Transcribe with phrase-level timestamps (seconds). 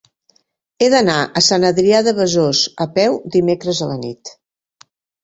[0.85, 4.33] He d'anar a Sant Adrià de Besòs a peu dimecres a la nit.